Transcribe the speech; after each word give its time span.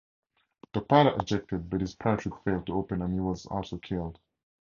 The 0.73 0.81
pilot 0.81 1.21
ejected, 1.21 1.69
but 1.69 1.79
his 1.81 1.93
parachute 1.93 2.43
failed 2.43 2.65
to 2.65 2.73
open 2.73 3.03
and 3.03 3.13
he 3.13 3.19
was 3.19 3.45
also 3.45 3.77
killed. 3.77 4.17